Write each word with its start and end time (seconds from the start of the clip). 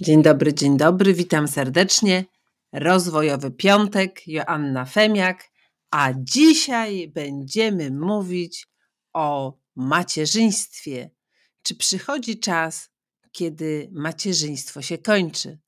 Dzień 0.00 0.22
dobry, 0.22 0.54
dzień 0.54 0.76
dobry, 0.76 1.14
witam 1.14 1.48
serdecznie. 1.48 2.24
Rozwojowy 2.72 3.50
piątek, 3.50 4.28
Joanna 4.28 4.84
Femiak, 4.84 5.50
a 5.90 6.12
dzisiaj 6.16 7.08
będziemy 7.08 7.90
mówić 7.90 8.68
o 9.12 9.58
macierzyństwie. 9.76 11.10
Czy 11.62 11.74
przychodzi 11.74 12.38
czas, 12.40 12.90
kiedy 13.32 13.88
macierzyństwo 13.92 14.82
się 14.82 14.98
kończy? 14.98 15.58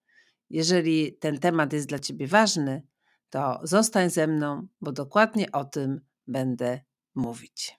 Jeżeli 0.51 1.13
ten 1.13 1.39
temat 1.39 1.73
jest 1.73 1.89
dla 1.89 1.99
Ciebie 1.99 2.27
ważny, 2.27 2.83
to 3.31 3.61
zostań 3.63 4.11
ze 4.11 4.27
mną, 4.27 4.69
bo 4.81 4.93
dokładnie 4.93 5.53
o 5.53 5.65
tym 5.65 6.01
będę 6.27 6.81
mówić. 7.15 7.78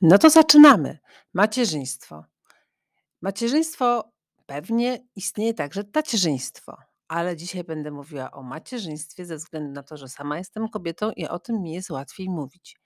No 0.00 0.18
to 0.18 0.30
zaczynamy. 0.30 0.98
Macierzyństwo. 1.34 2.24
Macierzyństwo 3.22 4.12
pewnie 4.46 4.98
istnieje 5.16 5.54
także 5.54 5.84
tacierzyństwo, 5.84 6.76
ale 7.08 7.36
dzisiaj 7.36 7.64
będę 7.64 7.90
mówiła 7.90 8.30
o 8.30 8.42
macierzyństwie 8.42 9.26
ze 9.26 9.36
względu 9.36 9.72
na 9.72 9.82
to, 9.82 9.96
że 9.96 10.08
sama 10.08 10.38
jestem 10.38 10.68
kobietą 10.68 11.10
i 11.10 11.26
o 11.26 11.38
tym 11.38 11.62
mi 11.62 11.72
jest 11.72 11.90
łatwiej 11.90 12.28
mówić. 12.28 12.76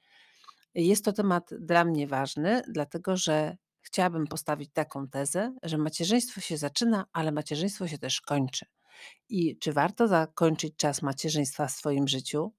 Jest 0.75 1.05
to 1.05 1.13
temat 1.13 1.51
dla 1.61 1.85
mnie 1.85 2.07
ważny, 2.07 2.63
dlatego 2.69 3.17
że 3.17 3.57
chciałabym 3.81 4.27
postawić 4.27 4.71
taką 4.73 5.09
tezę, 5.09 5.55
że 5.63 5.79
macierzyństwo 5.79 6.41
się 6.41 6.57
zaczyna, 6.57 7.07
ale 7.13 7.33
macierzyństwo 7.33 7.89
się 7.89 7.99
też 7.99 8.21
kończy. 8.21 8.67
I 9.29 9.59
czy 9.59 9.73
warto 9.73 10.09
zakończyć 10.09 10.77
czas 10.77 11.03
macierzyństwa 11.03 11.67
w 11.67 11.73
swoim 11.73 12.09
życiu? 12.09 12.53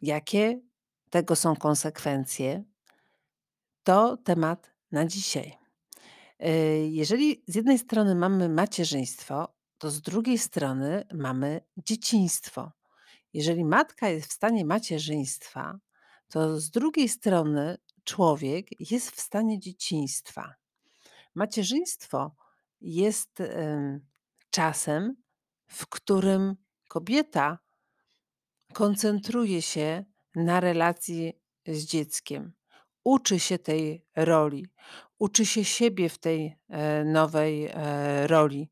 Jakie 0.00 0.60
tego 1.10 1.36
są 1.36 1.56
konsekwencje? 1.56 2.64
To 3.82 4.16
temat 4.16 4.70
na 4.92 5.06
dzisiaj. 5.06 5.58
Yy, 6.38 6.88
jeżeli 6.88 7.44
z 7.46 7.54
jednej 7.54 7.78
strony 7.78 8.14
mamy 8.14 8.48
macierzyństwo, 8.48 9.54
to 9.78 9.90
z 9.90 10.00
drugiej 10.00 10.38
strony 10.38 11.04
mamy 11.14 11.60
dzieciństwo. 11.76 12.72
Jeżeli 13.32 13.64
matka 13.64 14.08
jest 14.08 14.30
w 14.30 14.32
stanie 14.32 14.64
macierzyństwa, 14.64 15.78
to 16.28 16.60
z 16.60 16.70
drugiej 16.70 17.08
strony 17.08 17.78
człowiek 18.04 18.90
jest 18.90 19.10
w 19.10 19.20
stanie 19.20 19.60
dzieciństwa. 19.60 20.54
Macierzyństwo 21.34 22.36
jest 22.80 23.42
czasem, 24.50 25.16
w 25.66 25.86
którym 25.86 26.56
kobieta 26.88 27.58
koncentruje 28.72 29.62
się 29.62 30.04
na 30.34 30.60
relacji 30.60 31.32
z 31.66 31.84
dzieckiem 31.84 32.52
uczy 33.04 33.40
się 33.40 33.58
tej 33.58 34.06
roli, 34.16 34.66
uczy 35.18 35.46
się 35.46 35.64
siebie 35.64 36.08
w 36.08 36.18
tej 36.18 36.56
e, 36.68 37.04
nowej 37.04 37.66
e, 37.66 38.26
roli, 38.26 38.70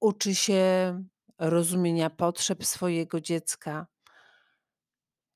uczy 0.00 0.34
się 0.34 1.04
rozumienia 1.38 2.10
potrzeb 2.10 2.64
swojego 2.64 3.20
dziecka, 3.20 3.86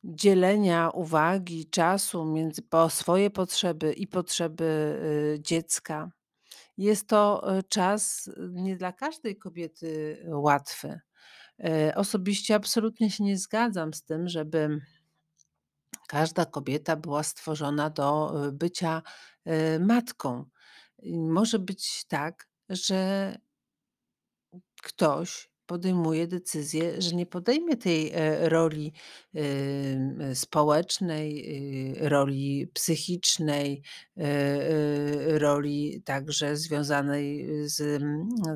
dzielenia 0.04 0.90
uwagi, 0.90 1.70
czasu 1.70 2.24
między 2.24 2.62
po 2.62 2.90
swoje 2.90 3.30
potrzeby 3.30 3.92
i 3.92 4.06
potrzeby 4.06 4.64
y, 5.34 5.42
dziecka. 5.42 6.10
Jest 6.76 7.08
to 7.08 7.52
e, 7.58 7.62
czas 7.62 8.30
nie 8.50 8.76
dla 8.76 8.92
każdej 8.92 9.38
kobiety 9.38 10.18
łatwy. 10.26 11.00
Osobiście 11.94 12.54
absolutnie 12.54 13.10
się 13.10 13.24
nie 13.24 13.38
zgadzam 13.38 13.94
z 13.94 14.04
tym, 14.04 14.28
żeby 14.28 14.80
Każda 16.14 16.44
kobieta 16.46 16.96
była 16.96 17.22
stworzona 17.22 17.90
do 17.90 18.32
y, 18.46 18.52
bycia 18.52 19.02
y, 19.46 19.80
matką. 19.80 20.44
Może 21.12 21.58
być 21.58 22.04
tak, 22.08 22.48
że 22.68 23.38
ktoś 24.82 25.50
podejmuje 25.66 26.26
decyzję, 26.26 27.02
że 27.02 27.16
nie 27.16 27.26
podejmie 27.26 27.76
tej 27.76 28.10
e, 28.12 28.48
roli 28.48 28.92
społecznej, 30.34 31.44
roli 32.00 32.66
psychicznej, 32.74 33.82
e, 34.16 35.38
roli 35.38 36.02
także 36.04 36.56
związanej 36.56 37.48
z, 37.68 38.02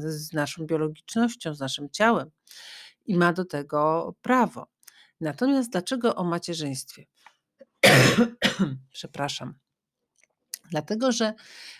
z 0.04 0.32
naszą 0.32 0.66
biologicznością, 0.66 1.54
z 1.54 1.60
naszym 1.60 1.90
ciałem 1.90 2.30
i 3.06 3.16
ma 3.16 3.32
do 3.32 3.44
tego 3.44 4.14
prawo. 4.22 4.66
Natomiast 5.20 5.70
dlaczego 5.70 6.14
o 6.14 6.24
macierzyństwie? 6.24 7.06
Przepraszam. 8.92 9.54
Dlatego, 10.70 11.12
że 11.12 11.34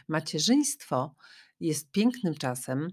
macierzyństwo 0.08 1.14
jest 1.60 1.90
pięknym 1.90 2.34
czasem, 2.34 2.88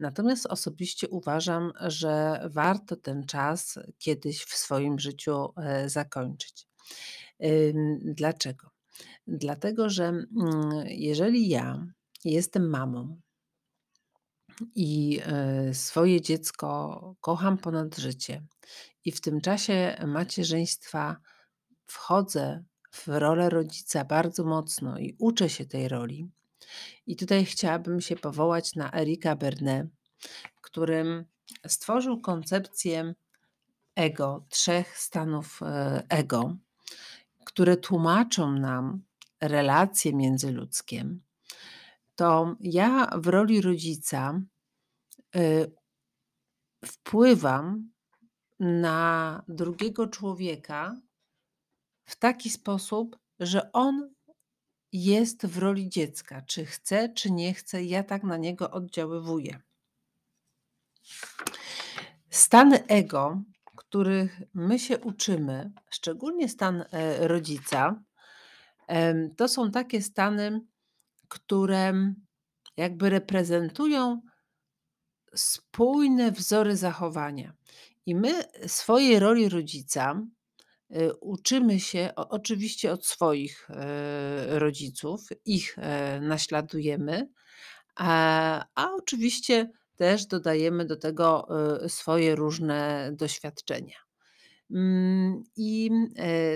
natomiast 0.00 0.46
osobiście 0.46 1.08
uważam, 1.08 1.72
że 1.80 2.40
warto 2.50 2.96
ten 2.96 3.26
czas 3.26 3.78
kiedyś 3.98 4.44
w 4.44 4.56
swoim 4.56 4.98
życiu 4.98 5.52
e, 5.56 5.88
zakończyć. 5.88 6.66
Dlaczego? 8.00 8.70
Dlatego, 9.26 9.88
że 9.88 10.04
mm, 10.04 10.26
jeżeli 10.86 11.48
ja 11.48 11.86
jestem 12.24 12.70
mamą 12.70 13.20
i 14.74 15.20
e, 15.26 15.74
swoje 15.74 16.20
dziecko 16.20 17.16
kocham 17.20 17.58
ponad 17.58 17.96
życie 17.96 18.42
i 19.04 19.12
w 19.12 19.20
tym 19.20 19.40
czasie 19.40 19.96
macierzyństwa 20.06 21.16
wchodzę 21.86 22.64
w 22.92 23.08
rolę 23.08 23.50
rodzica 23.50 24.04
bardzo 24.04 24.44
mocno 24.44 24.98
i 24.98 25.16
uczę 25.18 25.48
się 25.48 25.66
tej 25.66 25.88
roli. 25.88 26.30
I 27.06 27.16
tutaj 27.16 27.44
chciałabym 27.44 28.00
się 28.00 28.16
powołać 28.16 28.74
na 28.74 28.92
Erika 28.92 29.36
Bernet, 29.36 29.86
którym 30.60 31.24
stworzył 31.66 32.20
koncepcję 32.20 33.14
ego, 33.94 34.46
trzech 34.48 34.98
stanów 34.98 35.60
e, 35.62 36.02
ego, 36.08 36.56
które 37.44 37.76
tłumaczą 37.76 38.52
nam 38.52 39.02
relacje 39.40 40.14
międzyludzkie. 40.14 41.04
To 42.16 42.56
ja 42.60 43.06
w 43.16 43.26
roli 43.26 43.60
rodzica 43.60 44.40
y, 45.36 45.72
wpływam 46.84 47.90
na 48.60 49.42
drugiego 49.48 50.06
człowieka 50.06 50.96
w 52.06 52.16
taki 52.16 52.50
sposób, 52.50 53.18
że 53.40 53.72
on 53.72 54.14
jest 54.92 55.46
w 55.46 55.58
roli 55.58 55.88
dziecka. 55.88 56.42
Czy 56.42 56.66
chce, 56.66 57.08
czy 57.08 57.30
nie 57.30 57.54
chce, 57.54 57.84
ja 57.84 58.02
tak 58.02 58.22
na 58.22 58.36
niego 58.36 58.70
oddziaływuję. 58.70 59.60
Stany 62.30 62.86
ego, 62.86 63.42
których 63.76 64.42
my 64.54 64.78
się 64.78 64.98
uczymy, 64.98 65.72
szczególnie 65.90 66.48
stan 66.48 66.84
e, 66.90 67.28
rodzica, 67.28 68.02
to 69.36 69.48
są 69.48 69.70
takie 69.70 70.02
stany, 70.02 70.60
które 71.28 72.12
jakby 72.76 73.10
reprezentują 73.10 74.20
spójne 75.34 76.32
wzory 76.32 76.76
zachowania. 76.76 77.52
I 78.06 78.14
my 78.14 78.44
swojej 78.66 79.18
roli 79.18 79.48
rodzica 79.48 80.22
Y, 80.90 81.14
uczymy 81.20 81.80
się 81.80 82.10
oczywiście 82.16 82.92
od 82.92 83.06
swoich 83.06 83.70
e, 83.70 84.58
rodziców, 84.58 85.28
ich 85.44 85.78
e, 85.78 86.20
naśladujemy, 86.20 87.28
a, 87.96 88.64
a 88.74 88.92
oczywiście 88.92 89.70
też 89.96 90.26
dodajemy 90.26 90.84
do 90.84 90.96
tego 90.96 91.48
e, 91.84 91.88
swoje 91.88 92.34
różne 92.34 93.10
doświadczenia. 93.12 93.96
Mm, 94.70 95.42
I 95.56 95.90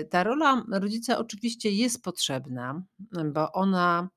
ta 0.09 0.23
rola 0.23 0.63
rodzica 0.71 1.17
oczywiście 1.17 1.71
jest 1.71 2.03
potrzebna, 2.03 2.83
bo 3.33 3.51
ona 3.51 4.09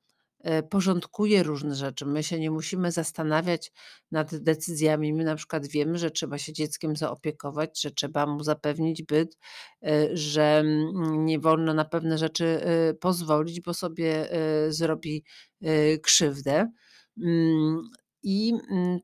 porządkuje 0.70 1.42
różne 1.42 1.74
rzeczy. 1.74 2.06
My 2.06 2.22
się 2.22 2.40
nie 2.40 2.50
musimy 2.50 2.92
zastanawiać 2.92 3.72
nad 4.10 4.36
decyzjami. 4.36 5.12
My 5.14 5.24
na 5.24 5.36
przykład 5.36 5.66
wiemy, 5.66 5.98
że 5.98 6.10
trzeba 6.10 6.38
się 6.38 6.52
dzieckiem 6.52 6.96
zaopiekować, 6.96 7.82
że 7.82 7.90
trzeba 7.90 8.26
mu 8.26 8.42
zapewnić 8.42 9.02
byt, 9.02 9.38
e, 9.82 10.16
że 10.16 10.58
mm, 10.58 11.26
nie 11.26 11.38
wolno 11.38 11.74
na 11.74 11.84
pewne 11.84 12.18
rzeczy 12.18 12.44
e, 12.44 12.94
pozwolić, 12.94 13.60
bo 13.60 13.74
sobie 13.74 14.28
zrobi 14.68 15.24
krzywdę. 16.02 16.70
Mm, 17.22 17.82
I 18.22 18.52
mm, 18.70 19.00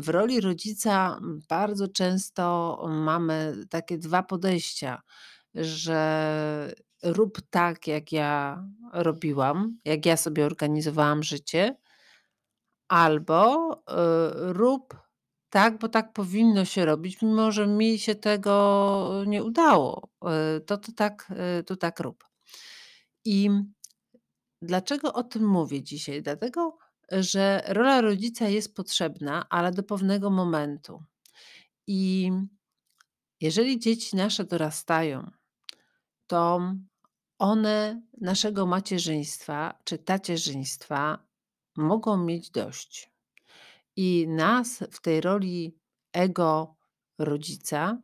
w 0.00 0.08
roli 0.08 0.40
rodzica 0.40 1.20
bardzo 1.48 1.88
często 1.88 2.78
mamy 2.90 3.54
takie 3.70 3.98
dwa 3.98 4.22
podejścia, 4.22 5.02
że 5.54 6.74
rób 7.02 7.40
tak, 7.50 7.86
jak 7.86 8.12
ja 8.12 8.64
robiłam, 8.92 9.78
jak 9.84 10.06
ja 10.06 10.16
sobie 10.16 10.46
organizowałam 10.46 11.22
życie, 11.22 11.76
albo 12.88 13.72
y, 13.74 14.52
rób 14.52 14.96
tak, 15.50 15.78
bo 15.78 15.88
tak 15.88 16.12
powinno 16.12 16.64
się 16.64 16.84
robić, 16.84 17.22
mimo 17.22 17.52
że 17.52 17.66
mi 17.66 17.98
się 17.98 18.14
tego 18.14 19.24
nie 19.26 19.44
udało, 19.44 20.08
y, 20.56 20.60
to 20.60 20.78
to 20.78 20.92
tak 20.92 21.32
y, 21.60 21.64
to 21.64 21.76
tak 21.76 22.00
rób. 22.00 22.24
I 23.24 23.50
dlaczego 24.62 25.12
o 25.12 25.22
tym 25.22 25.46
mówię 25.48 25.82
dzisiaj? 25.82 26.22
Dlatego, 26.22 26.78
że 27.12 27.62
rola 27.68 28.00
rodzica 28.00 28.48
jest 28.48 28.74
potrzebna, 28.74 29.46
ale 29.50 29.72
do 29.72 29.82
pewnego 29.82 30.30
momentu. 30.30 31.02
I 31.86 32.30
jeżeli 33.40 33.78
dzieci 33.78 34.16
nasze 34.16 34.44
dorastają, 34.44 35.30
to 36.26 36.60
one 37.42 38.02
naszego 38.20 38.66
macierzyństwa 38.66 39.78
czy 39.84 39.98
tacierzyństwa 39.98 41.18
mogą 41.76 42.16
mieć 42.16 42.50
dość. 42.50 43.12
I 43.96 44.28
nas 44.28 44.84
w 44.90 45.00
tej 45.00 45.20
roli 45.20 45.78
ego 46.12 46.76
rodzica 47.18 47.98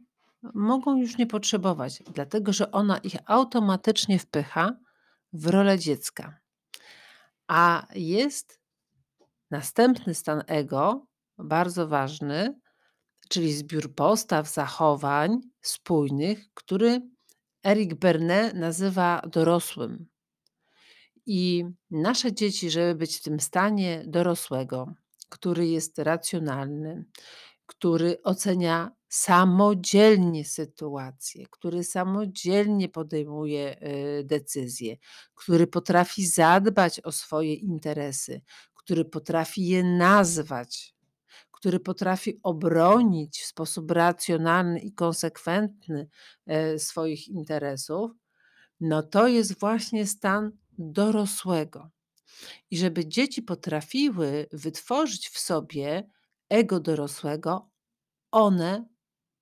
mogą 0.55 0.97
już 0.97 1.19
nie 1.19 1.27
potrzebować, 1.27 2.03
dlatego 2.15 2.53
że 2.53 2.71
ona 2.71 2.99
ich 2.99 3.15
automatycznie 3.27 4.19
wpycha 4.19 4.77
w 5.33 5.47
rolę 5.47 5.79
dziecka. 5.79 6.39
A 7.49 7.87
jest 7.95 8.61
następny 9.51 10.15
stan 10.15 10.43
ego, 10.47 11.07
bardzo 11.39 11.89
ważny, 11.89 12.61
czyli 13.29 13.53
zbiór 13.53 13.95
postaw, 13.95 14.49
zachowań 14.49 15.41
spójnych, 15.61 16.55
który 16.55 17.01
Eric 17.69 17.95
Berne 17.95 18.53
nazywa 18.55 19.23
dorosłym. 19.33 20.07
I 21.27 21.65
nasze 21.91 22.33
dzieci, 22.33 22.71
żeby 22.71 22.95
być 22.95 23.17
w 23.17 23.23
tym 23.23 23.41
stanie 23.41 24.05
dorosłego, 24.07 24.95
który 25.29 25.67
jest 25.67 25.99
racjonalny, 25.99 27.05
który 27.67 28.23
ocenia 28.23 28.91
samodzielnie 29.09 30.45
sytuację, 30.45 31.47
który 31.51 31.85
samodzielnie 31.85 32.89
podejmuje 32.89 33.83
y, 34.21 34.25
decyzje, 34.25 34.97
który 35.35 35.67
potrafi 35.67 36.27
zadbać 36.27 37.01
o 37.01 37.13
swoje 37.13 37.55
interesy, 37.55 38.41
który 38.75 39.05
potrafi 39.05 39.67
je 39.67 39.85
nazwać, 39.85 40.95
który 41.59 41.81
potrafi 41.81 42.41
obronić 42.43 43.41
w 43.41 43.47
sposób 43.47 43.91
racjonalny 43.91 44.81
i 44.81 44.93
konsekwentny 44.93 46.09
e, 46.47 46.79
swoich 46.79 47.29
interesów, 47.29 48.11
no 48.81 49.03
to 49.03 49.29
jest 49.29 49.61
właśnie 49.61 50.07
stan 50.07 50.53
dorosłego. 50.79 51.91
I 52.71 52.79
żeby 52.79 53.07
dzieci 53.07 53.43
potrafiły 53.43 54.47
wytworzyć 54.53 55.29
w 55.29 55.39
sobie 55.39 56.11
ego 56.49 56.81
dorosłego, 56.81 57.71
one 58.31 58.89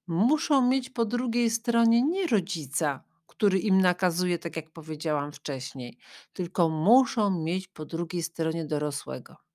muszą 0.06 0.68
mieć 0.68 0.90
po 0.90 1.04
drugiej 1.04 1.50
stronie 1.50 2.02
nie 2.02 2.26
rodzica, 2.26 3.04
który 3.26 3.58
im 3.58 3.80
nakazuje, 3.80 4.38
tak 4.38 4.56
jak 4.56 4.70
powiedziałam 4.70 5.32
wcześniej, 5.32 5.98
tylko 6.32 6.68
muszą 6.68 7.42
mieć 7.42 7.68
po 7.68 7.84
drugiej 7.84 8.22
stronie 8.22 8.64
dorosłego. 8.64 9.45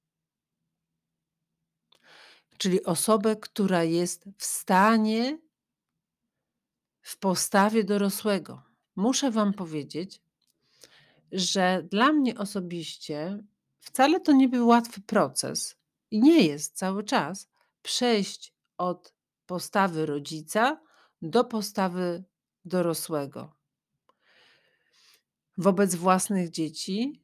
Czyli 2.62 2.84
osobę, 2.84 3.36
która 3.36 3.84
jest 3.84 4.26
w 4.38 4.46
stanie, 4.46 5.40
w 7.02 7.18
postawie 7.18 7.84
dorosłego. 7.84 8.64
Muszę 8.96 9.32
Wam 9.32 9.54
powiedzieć, 9.54 10.22
że 11.32 11.84
dla 11.92 12.12
mnie 12.12 12.38
osobiście 12.38 13.44
wcale 13.80 14.20
to 14.20 14.32
nie 14.32 14.50
był 14.50 14.68
łatwy 14.68 15.02
proces 15.02 15.76
i 16.12 16.22
nie 16.22 16.46
jest 16.48 16.78
cały 16.78 17.04
czas 17.04 17.50
przejść 17.82 18.54
od 18.78 19.14
postawy 19.46 20.06
rodzica 20.06 20.82
do 21.22 21.44
postawy 21.44 22.24
dorosłego 22.66 23.56
wobec 25.58 25.96
własnych 25.96 26.50
dzieci, 26.50 27.21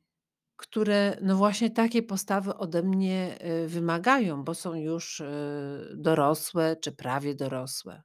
które 0.57 1.17
no 1.21 1.35
właśnie 1.35 1.69
takie 1.71 2.03
postawy 2.03 2.55
ode 2.55 2.83
mnie 2.83 3.37
y, 3.63 3.67
wymagają, 3.67 4.43
bo 4.43 4.53
są 4.53 4.73
już 4.73 5.19
y, 5.19 5.93
dorosłe 5.95 6.75
czy 6.75 6.91
prawie 6.91 7.35
dorosłe. 7.35 8.03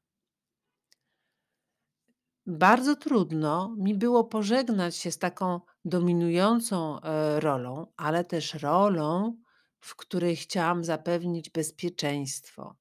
Bardzo 2.47 2.97
trudno 2.97 3.75
mi 3.79 3.95
było 3.95 4.25
pożegnać 4.25 4.97
się 4.97 5.11
z 5.11 5.19
taką 5.19 5.61
dominującą 5.85 7.01
e, 7.01 7.41
rolą, 7.41 7.87
ale 7.97 8.25
też 8.25 8.55
rolą, 8.55 9.37
w 9.81 9.97
której 9.97 10.37
chciałam 10.37 10.85
zapewnić 10.85 11.51
bezpieczeństwo, 11.51 12.77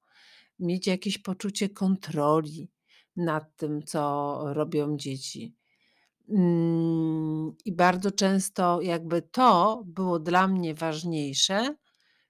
mieć 0.59 0.87
jakieś 0.87 1.17
poczucie 1.17 1.69
kontroli 1.69 2.71
nad 3.15 3.55
tym, 3.55 3.83
co 3.83 4.39
robią 4.53 4.97
dzieci. 4.97 5.60
Mm, 6.31 7.55
I 7.65 7.71
bardzo 7.71 8.11
często 8.11 8.81
jakby 8.81 9.21
to 9.21 9.83
było 9.85 10.19
dla 10.19 10.47
mnie 10.47 10.73
ważniejsze 10.73 11.75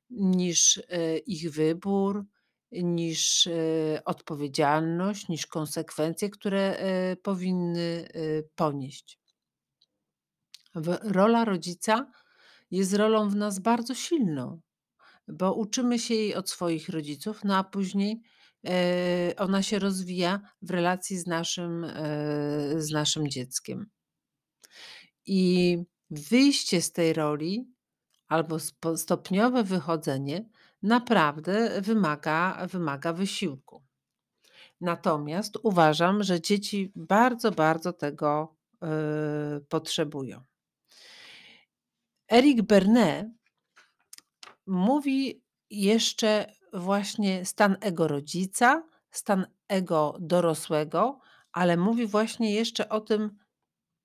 niż 0.09 0.77
e, 0.77 1.17
ich 1.17 1.51
wybór, 1.51 2.25
niż 2.71 3.47
e, 3.47 3.51
odpowiedzialność, 4.05 5.27
niż 5.29 5.47
konsekwencje, 5.47 6.29
które 6.29 6.77
e, 6.77 7.15
powinny 7.15 8.07
ponieść. 8.55 9.19
Rola 11.03 11.45
rodzica 11.45 12.11
jest 12.71 12.93
rolą 12.93 13.29
w 13.29 13.35
nas 13.35 13.59
bardzo 13.59 13.95
silną, 13.95 14.61
bo 15.27 15.53
uczymy 15.53 15.99
się 15.99 16.13
jej 16.13 16.35
od 16.35 16.49
swoich 16.49 16.89
rodziców, 16.89 17.43
no 17.43 17.57
a 17.57 17.63
później 17.63 18.21
ona 19.37 19.63
się 19.63 19.79
rozwija 19.79 20.41
w 20.61 20.69
relacji 20.69 21.17
z 21.17 21.27
naszym, 21.27 21.85
z 22.77 22.91
naszym 22.91 23.27
dzieckiem. 23.27 23.89
I 25.25 25.77
wyjście 26.09 26.81
z 26.81 26.91
tej 26.91 27.13
roli 27.13 27.67
albo 28.27 28.57
stopniowe 28.95 29.63
wychodzenie 29.63 30.49
naprawdę 30.81 31.81
wymaga, 31.81 32.67
wymaga 32.67 33.13
wysiłku. 33.13 33.83
Natomiast 34.81 35.57
uważam, 35.63 36.23
że 36.23 36.41
dzieci 36.41 36.91
bardzo, 36.95 37.51
bardzo 37.51 37.93
tego 37.93 38.55
yy, 38.81 38.89
potrzebują. 39.69 40.43
Eric 42.31 42.61
Bernet 42.61 43.27
mówi 44.67 45.43
jeszcze 45.69 46.53
właśnie 46.73 47.45
stan 47.45 47.77
ego 47.81 48.07
rodzica, 48.07 48.83
stan 49.11 49.45
ego 49.67 50.17
dorosłego, 50.19 51.19
ale 51.51 51.77
mówi 51.77 52.07
właśnie 52.07 52.53
jeszcze 52.53 52.89
o 52.89 53.01
tym 53.01 53.37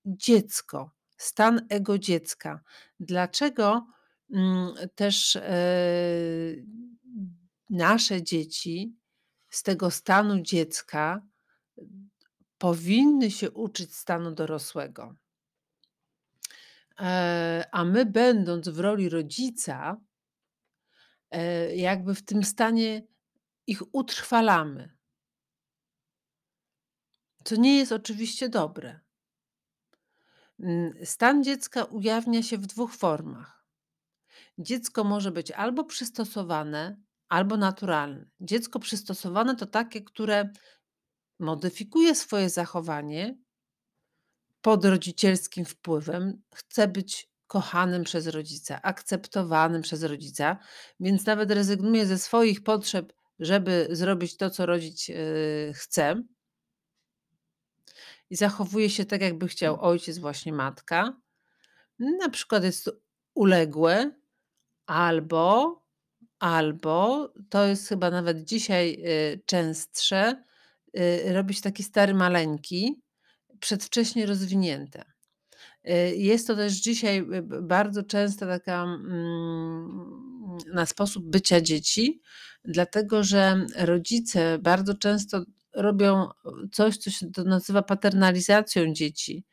dziecko, 0.06 0.90
stan 1.16 1.66
ego 1.68 1.98
dziecka. 1.98 2.60
Dlaczego 3.00 3.86
mm, 4.32 4.74
też 4.94 5.36
e, 5.36 5.42
nasze 7.70 8.22
dzieci 8.22 8.96
z 9.50 9.62
tego 9.62 9.90
stanu 9.90 10.40
dziecka 10.40 11.22
powinny 12.58 13.30
się 13.30 13.50
uczyć 13.50 13.94
stanu 13.94 14.30
dorosłego? 14.30 15.14
E, 17.00 17.64
a 17.72 17.84
my, 17.84 18.06
będąc 18.06 18.68
w 18.68 18.80
roli 18.80 19.08
rodzica, 19.08 19.96
e, 21.30 21.76
jakby 21.76 22.14
w 22.14 22.24
tym 22.24 22.44
stanie 22.44 23.06
ich 23.66 23.82
utrwalamy. 23.94 24.96
Co 27.44 27.56
nie 27.56 27.78
jest 27.78 27.92
oczywiście 27.92 28.48
dobre. 28.48 29.00
Mm, 30.60 30.92
stan 31.04 31.44
dziecka 31.44 31.84
ujawnia 31.84 32.42
się 32.42 32.58
w 32.58 32.66
dwóch 32.66 32.94
formach. 32.94 33.66
Dziecko 34.58 35.04
może 35.04 35.30
być 35.30 35.50
albo 35.50 35.84
przystosowane, 35.84 37.02
albo 37.28 37.56
naturalne. 37.56 38.26
Dziecko 38.40 38.78
przystosowane 38.78 39.56
to 39.56 39.66
takie, 39.66 40.02
które 40.02 40.50
modyfikuje 41.38 42.14
swoje 42.14 42.50
zachowanie 42.50 43.38
pod 44.60 44.84
rodzicielskim 44.84 45.64
wpływem, 45.64 46.42
chce 46.54 46.88
być 46.88 47.30
kochanym 47.46 48.04
przez 48.04 48.26
rodzica, 48.26 48.82
akceptowanym 48.82 49.82
przez 49.82 50.02
rodzica, 50.02 50.58
więc 51.00 51.26
nawet 51.26 51.50
rezygnuje 51.50 52.06
ze 52.06 52.18
swoich 52.18 52.62
potrzeb, 52.62 53.12
żeby 53.38 53.88
zrobić 53.90 54.36
to, 54.36 54.50
co 54.50 54.66
rodzic 54.66 55.08
yy, 55.08 55.72
chce 55.74 56.22
i 58.30 58.36
zachowuje 58.36 58.90
się 58.90 59.04
tak, 59.04 59.20
jakby 59.20 59.48
chciał 59.48 59.80
ojciec, 59.80 60.18
właśnie 60.18 60.52
matka. 60.52 61.20
Na 61.98 62.28
przykład 62.28 62.64
jest 62.64 62.90
uległe, 63.34 64.10
albo, 64.86 65.82
albo 66.38 67.32
to 67.48 67.66
jest 67.66 67.88
chyba 67.88 68.10
nawet 68.10 68.44
dzisiaj 68.44 69.04
y, 69.06 69.40
częstsze, 69.46 70.44
y, 70.98 71.32
robić 71.32 71.60
taki 71.60 71.82
stary 71.82 72.14
maleńki, 72.14 73.02
przedwcześnie 73.60 74.26
rozwinięte. 74.26 75.15
Y, 75.88 76.16
jest 76.16 76.46
to 76.46 76.56
też 76.56 76.72
dzisiaj 76.72 77.26
bardzo 77.62 78.02
często 78.02 78.46
taka 78.46 78.82
mm, 78.82 80.18
na 80.74 80.86
sposób 80.86 81.24
bycia 81.24 81.60
dzieci, 81.60 82.20
dlatego 82.64 83.22
że 83.24 83.66
rodzice 83.76 84.58
bardzo 84.58 84.94
często 84.94 85.44
robią 85.74 86.28
coś, 86.72 86.96
co 86.96 87.10
się 87.10 87.26
nazywa 87.44 87.82
paternalizacją 87.82 88.92
dzieci. 88.92 89.44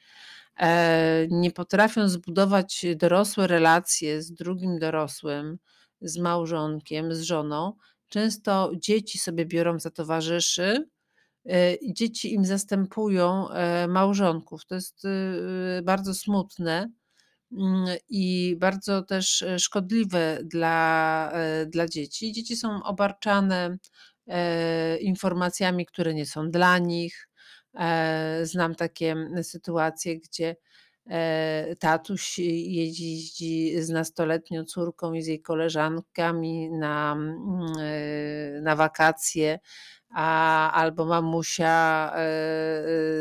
E, 0.60 1.28
nie 1.30 1.52
potrafią 1.52 2.10
zbudować 2.10 2.86
dorosłe 2.96 3.48
relacje 3.48 4.22
z 4.22 4.34
drugim 4.34 4.80
dorosłym, 4.80 5.58
z 6.02 6.18
małżonkiem, 6.18 7.16
z 7.16 7.22
żoną. 7.22 7.74
Często 8.10 8.72
dzieci 8.78 9.20
sobie 9.20 9.46
biorą 9.46 9.80
za 9.80 9.92
towarzyszy 9.92 10.90
dzieci 11.94 12.34
im 12.34 12.46
zastępują 12.46 13.50
e, 13.50 13.88
małżonków. 13.88 14.66
To 14.66 14.76
jest 14.76 15.04
bardzo 15.84 16.14
smutne 16.14 16.92
mm, 17.52 17.98
i 18.10 18.56
bardzo 18.60 19.02
też 19.02 19.46
szkodliwe 19.58 20.40
dla, 20.44 21.34
dla 21.68 21.88
dzieci. 21.88 22.32
Dzieci 22.32 22.56
są 22.56 22.84
obarczane 22.84 23.78
informacjami, 25.00 25.86
które 25.86 26.14
nie 26.14 26.26
są 26.26 26.52
dla 26.52 26.78
nich. 26.78 27.28
Znam 28.44 28.76
takie 28.76 29.16
sytuacje, 29.44 30.20
gdzie 30.20 30.56
tatuś 31.80 32.40
jeździ 32.40 33.82
z 33.82 33.90
nastoletnią 33.90 34.66
córką 34.66 35.14
i 35.14 35.22
z 35.22 35.28
jej 35.28 35.42
koleżankami 35.42 36.72
na, 36.72 37.18
na 38.62 38.76
wakacje, 38.76 39.60
a, 40.14 40.72
albo 40.72 41.06
mamusia 41.06 42.12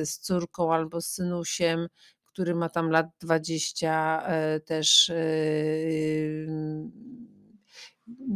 z 0.04 0.18
córką 0.18 0.74
albo 0.74 1.00
z 1.00 1.06
synusiem, 1.06 1.88
który 2.24 2.54
ma 2.54 2.68
tam 2.68 2.90
lat 2.90 3.06
20, 3.20 4.22
też 4.66 5.12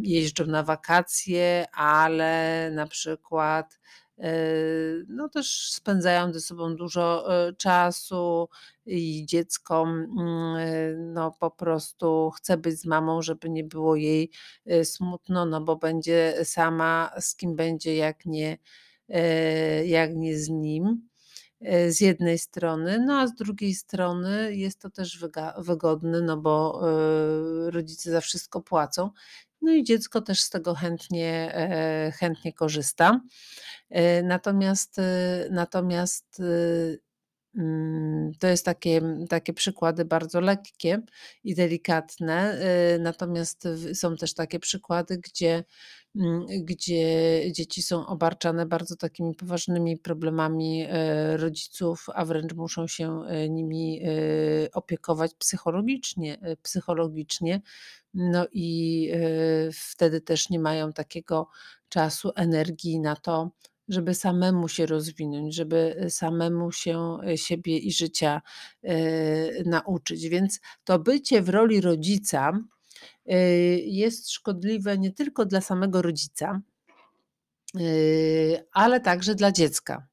jeżdżą 0.03 0.47
na 0.47 0.63
wakacje, 0.63 1.67
ale 1.73 2.71
na 2.73 2.87
przykład 2.87 3.79
no 5.09 5.29
też 5.29 5.71
spędzają 5.73 6.33
ze 6.33 6.41
sobą 6.41 6.77
dużo 6.77 7.29
czasu 7.59 8.49
i 8.87 9.27
dziecko 9.27 9.83
mm, 9.83 11.13
no 11.13 11.33
po 11.41 11.51
prostu 11.51 12.31
chce 12.31 12.57
być 12.57 12.81
z 12.81 12.85
mamą, 12.87 13.23
żeby 13.23 13.51
nie 13.51 13.65
było 13.65 13.97
jej 13.97 14.31
smutno, 14.85 15.47
no 15.47 15.61
bo 15.61 15.77
będzie 15.77 16.35
sama, 16.45 17.11
z 17.21 17.37
kim 17.37 17.57
będzie 17.57 17.97
jak 17.97 18.27
nie, 18.27 18.59
jak 19.85 20.15
nie 20.15 20.39
z 20.39 20.49
nim 20.49 21.09
z 21.89 22.01
jednej 22.01 22.39
strony, 22.39 23.05
no 23.07 23.15
a 23.21 23.27
z 23.27 23.35
drugiej 23.35 23.75
strony 23.75 24.57
jest 24.57 24.81
to 24.81 24.91
też 24.91 25.25
wygodne, 25.59 26.21
no 26.21 26.37
bo 26.37 26.81
rodzice 27.67 28.11
za 28.11 28.21
wszystko 28.21 28.61
płacą. 28.61 29.11
No 29.63 29.73
i 29.73 29.85
dziecko 29.85 30.21
też 30.21 30.41
z 30.41 30.51
tego 30.51 30.75
chętnie, 30.75 31.55
e, 31.55 32.13
chętnie 32.13 32.53
korzysta. 32.53 33.21
E, 33.91 34.23
natomiast, 34.23 34.99
e, 34.99 35.49
natomiast 35.51 36.43
to 38.39 38.47
jest 38.47 38.65
takie, 38.65 39.01
takie 39.29 39.53
przykłady 39.53 40.05
bardzo 40.05 40.41
lekkie 40.41 41.03
i 41.45 41.55
delikatne. 41.55 42.59
Natomiast 43.01 43.69
są 43.95 44.17
też 44.17 44.35
takie 44.35 44.61
przykłady, 44.61 45.19
gdzie, 45.19 45.65
mm, 46.17 46.47
gdzie 46.65 47.43
dzieci 47.53 47.83
są 47.83 48.07
obarczane 48.07 48.67
bardzo 48.67 48.97
takimi 48.97 49.35
poważnymi 49.35 49.99
problemami 49.99 50.87
rodziców, 51.37 52.07
a 52.15 52.25
wręcz 52.25 52.55
muszą 52.55 52.87
się 52.87 53.21
nimi 53.51 54.03
opiekować 54.73 55.35
psychologicznie, 55.35 56.39
psychologicznie 56.63 57.61
no 58.17 58.47
i 58.53 59.11
y, 59.15 59.71
wtedy 59.73 60.21
też 60.21 60.51
nie 60.51 60.59
mają 60.59 60.93
takiego 60.93 61.49
czasu, 61.89 62.33
energii 62.37 63.01
na 63.01 63.17
to, 63.17 63.51
żeby 63.89 64.15
samemu 64.15 64.69
się 64.69 64.87
rozwinąć, 64.87 65.55
żeby 65.55 65.97
y, 66.05 66.11
samemu 66.11 66.73
się 66.73 67.19
y, 67.29 67.39
siebie 67.39 67.79
i 67.79 67.93
życia 67.93 68.43
nauczyć. 69.65 70.29
Więc 70.29 70.61
to 70.85 70.99
bycie 70.99 71.43
w 71.43 71.49
roli 71.49 71.81
rodzica 71.81 72.53
jest 73.85 74.31
szkodliwe 74.31 74.99
nie 74.99 75.13
tylko 75.13 75.47
dla 75.47 75.61
samego 75.61 76.03
rodzica, 76.03 76.61
ale 78.73 79.01
także 79.01 79.35
dla 79.35 79.53
dziecka. 79.53 80.07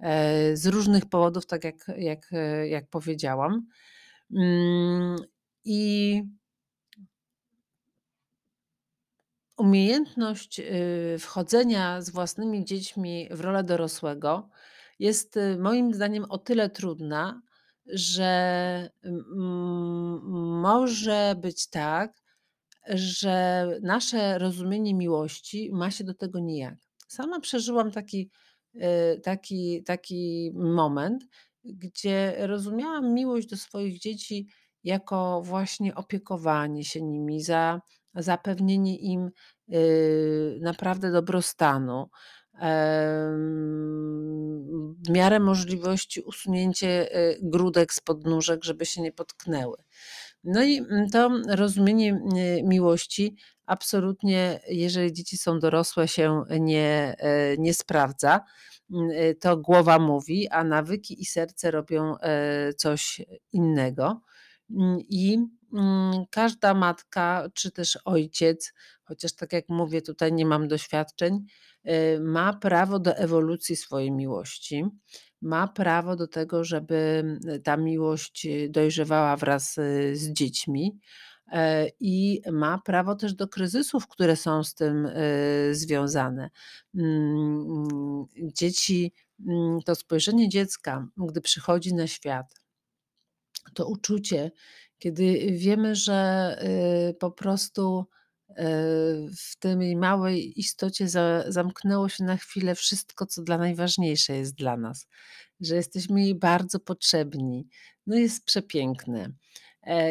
E, 0.00 0.56
z 0.56 0.66
różnych 0.66 1.06
powodów, 1.06 1.46
tak 1.46 1.64
jak, 1.64 1.76
jak, 1.96 2.30
jak 2.68 2.90
powiedziałam. 2.90 3.66
Mm, 4.36 5.16
I 5.64 6.22
Umiejętność, 9.58 10.60
y, 10.60 11.16
wchodzenia 11.18 12.00
z 12.02 12.10
własnymi 12.10 12.64
dziećmi 12.64 13.28
w 13.30 13.40
rolę 13.40 13.64
dorosłego 13.64 14.48
jest, 14.98 15.36
y, 15.36 15.58
moim 15.58 15.94
zdaniem 15.94 16.24
o 16.28 16.38
tyle 16.38 16.70
trudna, 16.70 17.42
że, 17.86 18.90
mm, 19.04 20.20
może 20.60 21.34
być 21.42 21.68
tak, 21.68 22.12
że 22.88 23.66
nasze 23.82 24.38
rozumienie 24.38 24.94
miłości 24.94 25.70
ma 25.72 25.90
się 25.90 26.04
do 26.04 26.14
tego 26.14 26.38
nijak. 26.40 26.74
Sama 27.08 27.40
przeżyłam 27.40 27.90
taki, 27.92 28.30
y, 28.74 29.20
taki 29.24 29.84
taki 29.84 30.52
moment, 30.54 31.24
gdzie 31.64 32.34
rozumiałam 32.46 33.14
miłość 33.14 33.48
do 33.48 33.56
swoich 33.56 33.98
dzieci 34.00 34.48
jako 34.84 35.42
właśnie 35.44 35.94
opiekowanie 35.94 36.84
się 36.84 37.02
nimi, 37.02 37.42
za 37.42 37.80
zapewnienie 38.18 38.98
im, 38.98 39.30
y, 39.72 40.58
naprawdę 40.62 41.12
dobrostanu, 41.12 42.08
w 45.06 45.10
miarę 45.10 45.40
możliwości 45.40 46.20
usunięcie, 46.20 47.16
y, 47.16 47.38
grudek 47.42 47.92
z 47.92 48.00
podnóżek, 48.00 48.64
żeby 48.64 48.86
się 48.86 49.02
nie 49.02 49.12
potknęły. 49.12 49.76
No 50.44 50.62
i, 50.64 50.78
mm, 50.78 51.10
to 51.10 51.30
rozumienie, 51.48 52.20
y, 52.58 52.62
miłości 52.62 53.36
absolutnie, 53.66 54.60
jeżeli 54.68 55.12
dzieci 55.12 55.36
są 55.36 55.58
dorosłe, 55.58 56.08
się 56.08 56.42
nie, 56.60 57.16
nie 57.58 57.74
sprawdza. 57.74 58.40
Mm, 58.92 59.10
to 59.40 59.56
głowa 59.56 59.98
mówi, 59.98 60.48
a 60.48 60.64
nawyki 60.64 61.22
i 61.22 61.24
serce 61.24 61.70
robią, 61.70 62.18
e, 62.18 62.72
coś 62.74 63.20
innego. 63.52 64.20
Mm, 64.70 64.98
I 65.08 65.38
każda 66.30 66.74
matka 66.74 67.48
czy 67.54 67.70
też 67.70 67.98
ojciec, 68.04 68.72
chociaż 69.02 69.32
tak 69.32 69.52
jak 69.52 69.68
mówię, 69.68 70.02
tutaj 70.02 70.32
nie 70.32 70.46
mam 70.46 70.68
doświadczeń, 70.68 71.44
y, 71.88 72.20
ma 72.20 72.52
prawo 72.52 72.98
do 72.98 73.16
ewolucji 73.16 73.76
swojej 73.76 74.12
miłości. 74.12 74.84
Ma 75.42 75.68
prawo 75.68 76.16
do 76.16 76.26
tego, 76.28 76.64
żeby 76.64 76.96
mm, 77.44 77.62
ta 77.62 77.76
miłość 77.76 78.46
y, 78.46 78.68
dojrzewała 78.70 79.36
wraz 79.36 79.78
y, 79.78 80.16
z 80.16 80.32
dziećmi. 80.32 80.98
E, 81.52 81.88
I 82.00 82.42
ma 82.52 82.78
prawo 82.78 83.14
też 83.14 83.34
do 83.34 83.48
kryzysów, 83.48 84.08
które 84.08 84.36
są 84.36 84.64
z 84.64 84.74
tym 84.74 85.08
związane. 85.72 86.50
Mm, 86.94 88.24
dzieci, 88.36 89.12
to 89.84 89.94
spojrzenie 89.94 90.48
dziecka, 90.48 91.06
gdy 91.16 91.40
przychodzi 91.40 91.94
na 91.94 92.06
świat, 92.06 92.54
to 93.74 93.86
uczucie, 93.86 94.50
kiedy 94.98 95.52
wiemy, 95.52 95.94
że 95.94 96.58
y, 97.10 97.14
po 97.14 97.30
prostu 97.30 98.06
y, 98.50 98.54
w 99.36 99.56
tej 99.58 99.96
małej 99.96 100.60
istocie 100.60 101.08
za, 101.08 101.44
zamknęło 101.48 102.08
się 102.08 102.24
na 102.24 102.36
chwilę 102.36 102.74
wszystko, 102.74 103.26
co 103.26 103.42
dla 103.42 103.58
najważniejsze 103.58 104.36
jest 104.36 104.54
dla 104.54 104.76
nas, 104.76 105.08
że 105.60 105.76
jesteśmy 105.76 106.22
jej 106.22 106.34
bardzo 106.34 106.80
potrzebni, 106.80 107.68
no 108.06 108.16
jest 108.16 108.44
przepiękne. 108.44 109.32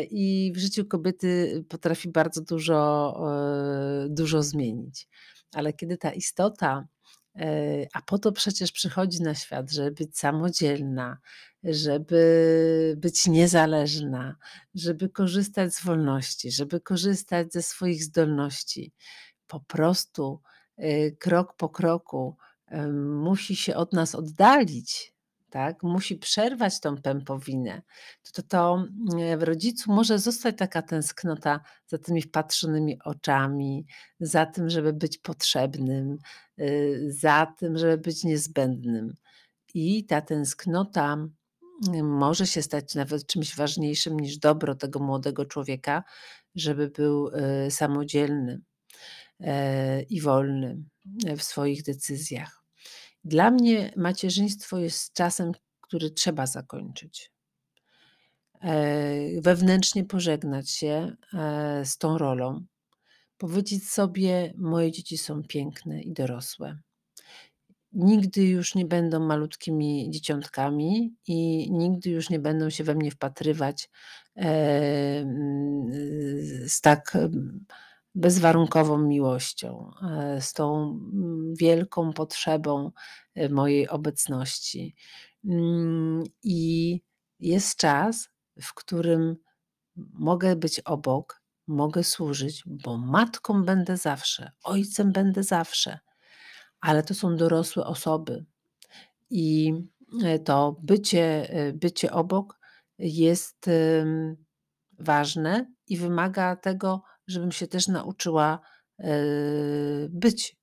I 0.10 0.52
w 0.56 0.58
życiu 0.58 0.86
kobiety 0.86 1.64
potrafi 1.70 2.10
bardzo 2.10 2.42
dużo, 2.42 3.14
e, 3.32 4.10
dużo 4.10 4.44
zmienić. 4.44 5.08
Ale 5.54 5.74
kiedy 5.74 5.98
ta 5.98 6.12
istota 6.12 6.88
a 7.94 8.02
po 8.02 8.20
to 8.20 8.32
przecież 8.32 8.72
przychodzi 8.72 9.22
na 9.22 9.36
świat, 9.36 9.72
żeby 9.72 9.92
być 9.92 10.18
samodzielna, 10.18 11.18
żeby 11.64 12.96
być 12.98 13.28
niezależna, 13.28 14.36
żeby 14.76 15.10
korzystać 15.10 15.76
z 15.76 15.84
wolności, 15.84 16.52
żeby 16.52 16.82
korzystać 16.82 17.54
ze 17.54 17.62
swoich 17.62 18.04
zdolności. 18.04 18.94
Po 19.48 19.60
prostu 19.60 20.42
e, 20.78 21.12
krok 21.12 21.56
po 21.58 21.70
kroku 21.70 22.38
musi 22.94 23.56
się 23.56 23.76
od 23.76 23.94
nas 23.94 24.16
oddalić, 24.16 25.14
tak? 25.50 25.84
Musi 25.84 26.16
przerwać 26.16 26.80
tą 26.80 26.98
pępowinę. 27.02 27.82
To, 28.24 28.42
to, 28.42 28.48
to 28.48 28.86
w 29.38 29.44
rodzicu 29.44 29.92
może 29.92 30.20
zostać 30.20 30.58
taka 30.58 30.82
tęsknota 30.82 31.60
za 31.88 31.98
tymi 31.98 32.22
wpatrzonymi 32.22 33.00
oczami, 33.04 33.86
za 34.20 34.46
tym, 34.46 34.70
żeby 34.70 34.94
być 34.94 35.18
potrzebnym, 35.18 36.18
y, 36.60 37.08
za 37.08 37.54
tym, 37.58 37.78
żeby 37.78 37.98
być 37.98 38.24
niezbędnym. 38.24 39.14
I 39.74 40.06
ta 40.06 40.22
tęsknota 40.22 41.18
może 42.04 42.48
się 42.48 42.62
stać 42.62 42.96
nawet 42.96 43.28
czymś 43.28 43.56
ważniejszym 43.56 44.20
niż 44.20 44.38
dobro 44.38 44.76
tego 44.76 45.00
młodego 45.00 45.46
człowieka, 45.46 46.04
żeby 46.56 46.90
był 46.90 47.28
y, 47.28 47.72
samodzielny 47.72 48.62
e, 49.40 50.02
i 50.02 50.22
wolny 50.22 50.84
w 51.38 51.44
swoich 51.44 51.84
decyzjach. 51.84 52.67
Dla 53.28 53.52
mnie 53.52 53.94
macierzyństwo 53.96 54.78
jest 54.78 55.14
czasem, 55.14 55.52
który 55.82 56.12
trzeba 56.12 56.48
zakończyć. 56.48 57.32
E, 58.62 59.42
wewnętrznie 59.42 60.06
pożegnać 60.06 60.70
się 60.70 61.16
e, 61.34 61.86
z 61.86 61.98
tą 61.98 62.18
rolą, 62.18 62.66
powiedzieć 63.38 63.90
sobie: 63.90 64.54
Moje 64.58 64.92
dzieci 64.92 65.18
są 65.18 65.44
piękne 65.44 66.02
i 66.02 66.14
dorosłe. 66.14 66.80
Nigdy 67.94 68.44
już 68.44 68.76
nie 68.76 68.86
będą 68.86 69.20
malutkimi 69.20 70.10
dzieciątkami 70.10 71.16
i 71.28 71.68
nigdy 71.72 72.10
już 72.10 72.30
nie 72.30 72.40
będą 72.40 72.70
się 72.70 72.84
we 72.84 72.96
mnie 72.96 73.12
wpatrywać 73.12 73.90
e, 74.36 75.26
z 76.68 76.82
tak 76.82 77.18
bezwarunkową 78.18 78.98
miłością, 78.98 79.92
z 80.40 80.54
tą 80.54 80.82
mm, 81.14 81.54
wielką 81.60 82.14
potrzebą 82.14 82.92
mojej 83.50 83.90
obecności. 83.90 84.96
Mm, 85.46 86.24
I 86.44 87.02
jest 87.40 87.78
czas, 87.78 88.30
w 88.62 88.74
którym 88.74 89.38
mogę 90.14 90.56
być 90.56 90.80
obok, 90.80 91.42
mogę 91.68 92.04
służyć, 92.04 92.64
bo 92.66 92.98
matką 92.98 93.64
będę 93.64 93.98
zawsze, 93.98 94.52
ojcem 94.64 95.12
będę 95.12 95.44
zawsze, 95.44 96.00
ale 96.82 97.04
to 97.04 97.14
są 97.14 97.36
dorosłe 97.36 97.86
osoby. 97.86 98.46
I 99.30 99.74
e, 100.24 100.40
to 100.40 100.76
bycie, 100.84 101.50
e, 101.50 101.74
bycie 101.74 102.12
obok 102.12 102.60
jest 103.00 103.70
ważne 105.00 105.72
i 105.88 105.98
wymaga 105.98 106.56
tego, 106.56 107.04
żebym 107.28 107.52
się 107.52 107.68
też 107.68 107.88
nauczyła 107.88 108.60
e, 109.00 109.10
być 110.10 110.58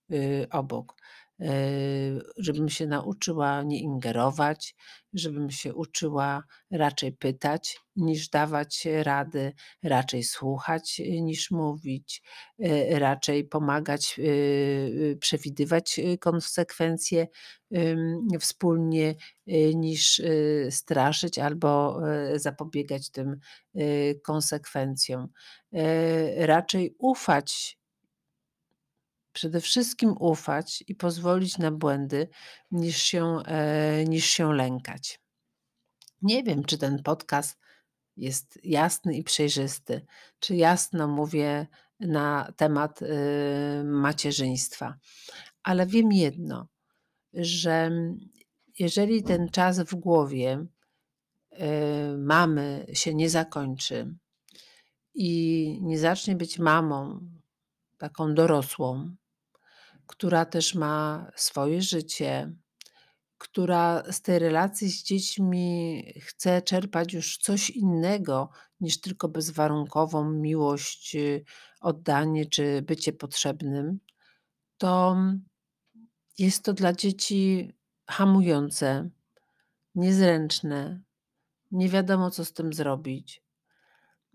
obok. 0.51 0.97
Yy, 1.45 2.23
żebym 2.37 2.69
się 2.69 2.87
nauczyła 2.87 3.63
nie 3.63 3.81
ingerować, 3.81 4.75
żebym 5.13 5.51
się 5.51 5.75
uczyła 5.75 6.43
raczej 6.71 7.13
pytać 7.13 7.81
niż 7.97 8.29
dawać 8.29 8.87
rady, 9.03 9.53
raczej 9.83 10.23
słuchać 10.23 11.01
niż 11.23 11.51
mówić, 11.51 12.23
yy, 12.59 12.99
raczej 12.99 13.45
pomagać 13.45 14.21
przewidywać 15.21 16.01
konsekwencje 16.21 17.27
wspólnie 18.41 19.15
niż 19.75 20.23
straszyć 20.71 21.39
albo 21.39 22.01
zapobiegać 22.37 23.11
tym 23.11 23.37
konsekwencjom. 24.23 25.29
Raczej 26.37 26.95
ufać 26.99 27.79
Przede 29.35 29.61
wszystkim 29.61 30.15
ufać 30.21 30.85
i 30.89 30.95
pozwolić 30.95 31.59
na 31.59 31.71
błędy, 31.71 32.29
niż 32.71 32.97
się, 32.97 33.39
e, 33.47 34.05
niż 34.05 34.25
się 34.25 34.53
lękać. 34.53 35.21
Nie 36.23 36.43
wiem, 36.43 36.65
czy 36.65 36.79
ten 36.79 37.03
podcast 37.03 37.59
jest 38.17 38.59
jasny 38.65 39.17
i 39.17 39.25
przejrzysty, 39.25 40.07
czy 40.39 40.57
jasno 40.57 41.09
mówię 41.09 41.67
na 42.01 42.53
temat 42.57 43.03
y, 43.03 43.09
macierzyństwa, 43.85 44.99
ale 45.63 45.87
wiem 45.87 46.13
jedno, 46.13 46.69
że 47.33 47.91
jeżeli 48.79 49.23
ten 49.23 49.49
czas 49.49 49.81
w 49.81 49.95
głowie 49.95 50.67
y, 51.53 51.57
mamy 52.19 52.87
się 52.93 53.15
nie 53.15 53.31
zakończy 53.31 54.15
i 55.15 55.79
nie 55.83 55.99
zacznie 55.99 56.37
być 56.37 56.59
mamą 56.59 57.21
taką 57.99 58.35
dorosłą, 58.35 59.17
która 60.07 60.45
też 60.45 60.75
ma 60.75 61.27
swoje 61.37 61.83
życie, 61.83 62.53
która 63.39 64.13
z 64.13 64.23
tej 64.23 64.39
relacji 64.39 64.91
z 64.91 65.03
dziećmi 65.03 66.03
chce 66.21 66.63
czerpać 66.63 67.13
już 67.13 67.39
coś 67.39 67.71
innego 67.71 68.51
niż 68.81 69.01
tylko 69.01 69.29
bezwarunkową 69.29 70.31
miłość, 70.31 71.17
y, 71.17 71.45
oddanie 71.81 72.47
czy 72.47 72.83
bycie 72.83 73.13
potrzebnym, 73.13 74.01
to 74.79 75.17
jest 76.39 76.65
to 76.65 76.73
dla 76.73 76.93
dzieci 76.93 77.73
hamujące, 78.07 79.11
niezręczne, 79.95 81.01
nie 81.71 81.89
wiadomo 81.89 82.31
co 82.31 82.45
z 82.45 82.53
tym 82.53 82.73
zrobić. 82.73 83.43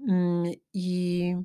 Mm, 0.10 0.54
I 0.74 1.36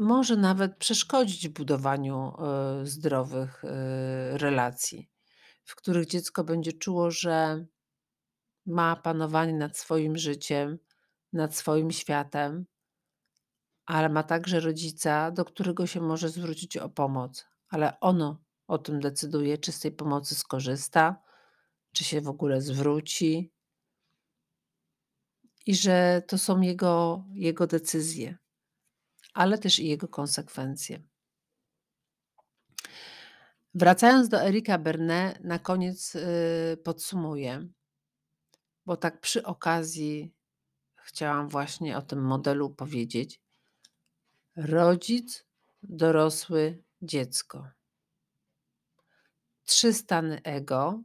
może 0.00 0.36
nawet 0.36 0.76
przeszkodzić 0.76 1.48
budowaniu 1.48 2.32
e, 2.38 2.86
zdrowych 2.86 3.64
e, 3.64 4.38
relacji, 4.38 5.10
w 5.64 5.74
których 5.74 6.06
dziecko 6.06 6.44
będzie 6.44 6.72
czuło, 6.72 7.10
że 7.10 7.66
ma 8.66 8.96
panowanie 8.96 9.52
nad 9.52 9.78
swoim 9.78 10.16
życiem, 10.16 10.78
nad 11.32 11.56
swoim 11.56 11.90
światem, 11.90 12.66
ale 13.86 14.08
ma 14.08 14.22
także 14.22 14.60
rodzica, 14.60 15.30
do 15.30 15.44
którego 15.44 15.86
się 15.86 16.00
może 16.00 16.28
zwrócić 16.28 16.76
o 16.76 16.88
pomoc, 16.88 17.46
ale 17.68 18.00
ono 18.00 18.42
o 18.66 18.78
tym 18.78 19.00
decyduje, 19.00 19.58
czy 19.58 19.72
z 19.72 19.80
tej 19.80 19.92
pomocy 19.92 20.34
skorzysta, 20.34 21.22
czy 21.92 22.04
się 22.04 22.20
w 22.20 22.28
ogóle 22.28 22.60
zwróci, 22.60 23.52
i 25.66 25.74
że 25.74 26.22
to 26.26 26.38
są 26.38 26.60
jego, 26.60 27.24
jego 27.32 27.66
decyzje 27.66 28.39
ale 29.34 29.58
też 29.58 29.78
i 29.78 29.88
jego 29.88 30.08
konsekwencje. 30.08 31.02
Wracając 33.74 34.28
do 34.28 34.42
Erika 34.42 34.78
Berne, 34.78 35.38
na 35.40 35.58
koniec 35.58 36.14
yy, 36.14 36.22
podsumuję, 36.84 37.68
bo 38.86 38.96
tak 38.96 39.20
przy 39.20 39.42
okazji 39.42 40.34
chciałam 40.96 41.48
właśnie 41.48 41.96
o 41.96 42.02
tym 42.02 42.22
modelu 42.22 42.70
powiedzieć. 42.70 43.40
Rodzic, 44.56 45.44
dorosły, 45.82 46.82
dziecko. 47.02 47.68
Trzy 49.64 49.92
stany 49.92 50.42
ego, 50.42 51.02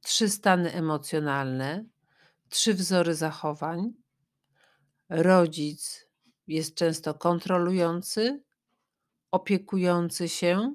trzy 0.00 0.28
stany 0.28 0.72
emocjonalne, 0.72 1.84
trzy 2.48 2.74
wzory 2.74 3.14
zachowań. 3.14 3.92
Rodzic, 5.08 6.03
jest 6.46 6.74
często 6.74 7.14
kontrolujący, 7.14 8.42
opiekujący 9.30 10.28
się. 10.28 10.74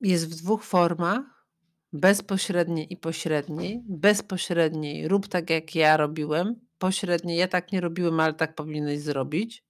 Jest 0.00 0.30
w 0.30 0.42
dwóch 0.42 0.64
formach: 0.64 1.46
bezpośredniej 1.92 2.92
i 2.92 2.96
pośredniej. 2.96 3.82
Bezpośredniej 3.84 5.08
rób 5.08 5.28
tak, 5.28 5.50
jak 5.50 5.74
ja 5.74 5.96
robiłem. 5.96 6.60
Pośredniej 6.78 7.38
ja 7.38 7.48
tak 7.48 7.72
nie 7.72 7.80
robiłem, 7.80 8.20
ale 8.20 8.34
tak 8.34 8.54
powinieneś 8.54 9.00
zrobić. 9.00 9.64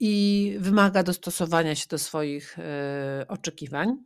I 0.00 0.56
wymaga 0.60 1.02
dostosowania 1.02 1.74
się 1.74 1.86
do 1.88 1.98
swoich 1.98 2.58
y, 2.58 2.62
oczekiwań. 3.28 3.96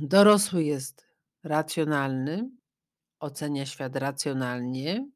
Dorosły 0.00 0.64
jest 0.64 1.06
racjonalny, 1.42 2.50
ocenia 3.20 3.66
świat 3.66 3.96
racjonalnie, 3.96 5.10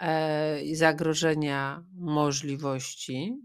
e, 0.00 0.60
zagrożenia, 0.72 1.84
możliwości, 1.94 3.36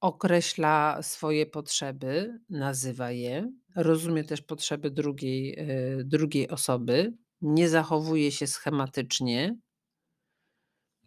określa 0.00 1.02
swoje 1.02 1.46
potrzeby, 1.46 2.38
nazywa 2.50 3.10
je, 3.10 3.52
rozumie 3.76 4.24
też 4.24 4.42
potrzeby 4.42 4.90
drugiej, 4.90 5.58
e, 5.58 6.04
drugiej 6.04 6.48
osoby, 6.48 7.14
nie 7.40 7.68
zachowuje 7.68 8.32
się 8.32 8.46
schematycznie, 8.46 9.56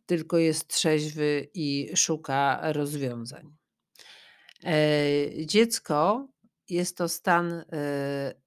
tylko 0.06 0.38
jest 0.38 0.68
trzeźwy 0.68 1.50
i 1.54 1.90
szuka 1.96 2.72
rozwiązań. 2.74 3.56
E, 4.64 5.46
dziecko 5.46 6.28
jest 6.70 6.98
to 6.98 7.10
stan 7.10 7.64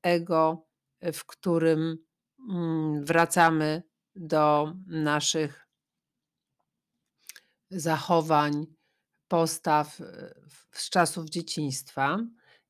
ego, 0.02 0.66
w 1.12 1.24
którym 1.26 1.98
wracamy 3.02 3.82
do 4.16 4.72
naszych 4.86 5.66
zachowań, 7.70 8.66
postaw 9.28 10.00
e, 10.00 10.34
z 10.72 10.90
czasów 10.90 11.30
dzieciństwa. 11.30 12.18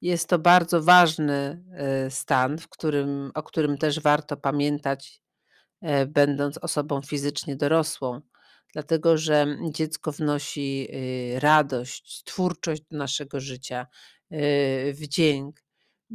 Jest 0.00 0.28
to 0.28 0.38
bardzo 0.38 0.82
ważny 0.82 1.64
e, 1.72 2.10
stan, 2.10 2.58
w 2.58 2.68
którym, 2.68 3.30
o 3.34 3.42
którym 3.42 3.78
też 3.78 4.00
warto 4.00 4.36
pamiętać, 4.36 5.22
e, 5.80 6.06
będąc 6.06 6.58
osobą 6.58 7.02
fizycznie 7.02 7.56
dorosłą, 7.56 8.20
dlatego 8.72 9.18
że 9.18 9.46
dziecko 9.70 10.12
wnosi 10.12 10.88
radość, 11.38 12.24
twórczość 12.24 12.82
do 12.90 12.98
naszego 12.98 13.40
życia, 13.40 13.86
wdzięk. 14.92 15.62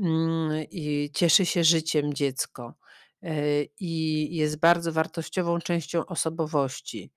mm, 0.03 0.63
i 0.71 1.11
cieszy 1.13 1.45
się 1.45 1.63
życiem 1.63 2.13
dziecko, 2.13 2.73
i 3.79 4.35
jest 4.35 4.59
bardzo 4.59 4.91
wartościową 4.91 5.59
częścią 5.59 6.05
osobowości. 6.05 7.13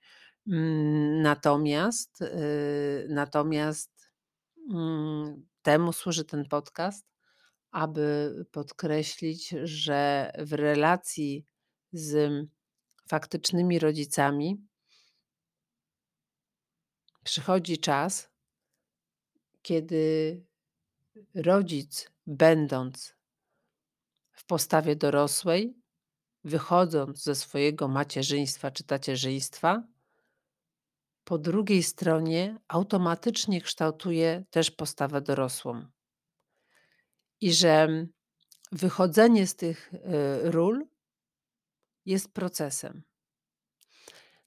Mm, 0.47 1.23
natomiast, 1.23 2.23
y, 2.23 3.07
natomiast, 3.11 4.11
mm, 4.71 5.47
temu 5.63 5.93
służy 5.93 6.25
ten 6.25 6.45
podcast, 6.45 7.07
aby 7.71 8.35
podkreślić, 8.53 9.49
że 9.65 10.33
w 10.39 10.53
relacji 10.53 11.47
z 11.93 12.33
faktycznymi 13.09 13.79
rodzicami 13.79 14.67
przychodzi 17.25 17.79
czas 17.79 18.31
kiedy 19.69 20.45
rodzic, 21.35 22.11
będąc 22.27 23.17
w 24.33 24.45
postawie 24.45 24.97
dorosłej, 24.97 25.78
wychodząc 26.49 27.23
ze 27.23 27.35
swojego 27.35 27.89
macierzyństwa 27.89 28.71
czy 28.71 28.85
tacierzyństwa, 28.85 29.83
po 31.25 31.39
drugiej 31.39 31.83
stronie 31.83 32.59
automatycznie 32.69 33.61
kształtuje 33.61 34.45
też 34.51 34.71
postawę 34.71 35.21
dorosłą. 35.21 35.87
I 37.41 37.53
że 37.53 38.07
wychodzenie 38.73 39.47
z 39.47 39.57
tych 39.57 39.95
y, 39.95 39.99
ról 40.51 40.87
jest 42.07 42.33
procesem. 42.33 43.03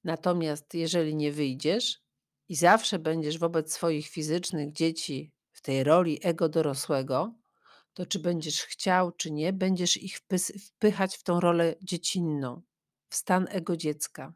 Natomiast 0.04 0.74
jeżeli 0.74 1.16
nie 1.16 1.32
wyjdziesz 1.32 2.02
i 2.50 2.56
zawsze 2.56 3.00
będziesz 3.00 3.38
wobec 3.38 3.74
swoich 3.74 4.08
fizycznych 4.08 4.72
dzieci 4.72 5.32
w 5.52 5.62
tej 5.62 5.84
roli 5.84 6.20
ego 6.24 6.50
dorosłego, 6.50 7.34
to 7.93 8.06
czy 8.06 8.19
będziesz 8.19 8.62
chciał, 8.62 9.12
czy 9.12 9.32
nie, 9.32 9.54
będziesz 9.54 9.97
ich 9.97 10.19
wpychać 10.67 11.17
w 11.17 11.23
tą 11.23 11.39
rolę 11.39 11.75
dziecinną, 11.82 12.62
w 13.10 13.15
stan 13.15 13.47
ego 13.49 13.77
dziecka. 13.77 14.34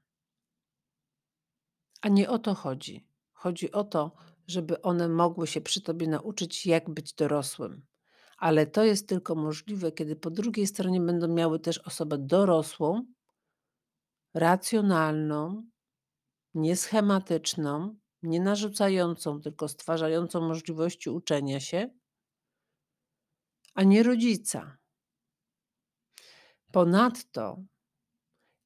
A 2.02 2.08
nie 2.10 2.30
o 2.30 2.40
to 2.40 2.54
chodzi. 2.56 3.08
Chodzi 3.34 3.72
o 3.72 3.84
to, 3.84 4.16
żeby 4.48 4.82
one 4.82 5.10
mogły 5.10 5.48
się 5.48 5.62
przy 5.62 5.82
tobie 5.82 6.08
nauczyć, 6.08 6.66
jak 6.66 6.90
być 6.90 7.14
dorosłym. 7.14 7.86
Ale 8.38 8.68
to 8.68 8.84
jest 8.84 9.10
tylko 9.10 9.36
możliwe, 9.36 9.92
kiedy 9.92 10.16
po 10.16 10.32
drugiej 10.32 10.68
stronie 10.68 11.02
będą 11.02 11.28
miały 11.28 11.60
też 11.60 11.78
osobę 11.78 12.18
dorosłą, 12.18 13.06
racjonalną, 14.34 15.70
nieschematyczną, 16.54 17.96
nie 18.24 18.42
narzucającą, 18.42 19.42
tylko 19.42 19.68
stwarzającą 19.68 20.42
możliwości 20.42 21.10
uczenia 21.10 21.60
się, 21.60 21.90
a 23.76 23.84
nie 23.84 24.04
rodzica. 24.04 24.78
Ponadto, 26.72 27.64